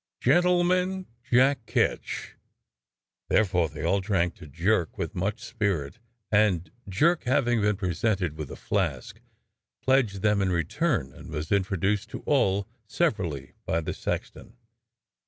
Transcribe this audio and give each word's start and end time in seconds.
Gentlemen, 0.19 1.05
Jack 1.31 1.67
Ketch. 1.67 2.33
'^ 2.37 2.39
Therefore 3.29 3.69
they 3.69 3.83
all 3.83 4.01
drank 4.01 4.33
to 4.37 4.47
Jerk 4.47 4.97
with 4.97 5.13
much 5.13 5.39
spirit, 5.43 5.99
and 6.31 6.71
Jerk, 6.89 7.25
having 7.25 7.61
been 7.61 7.75
presented 7.75 8.35
with 8.35 8.49
a 8.49 8.55
flask, 8.55 9.21
pledged 9.79 10.23
them 10.23 10.41
in 10.41 10.51
return 10.51 11.13
and 11.13 11.29
was 11.29 11.51
introduced 11.51 12.09
to 12.09 12.21
all 12.25 12.67
severally 12.87 13.53
by 13.67 13.79
the 13.79 13.93
sexton. 13.93 14.57